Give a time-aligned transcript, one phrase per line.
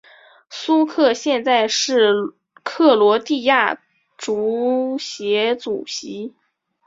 [0.49, 3.79] 苏克现在是克罗地亚
[4.17, 6.33] 足协主席。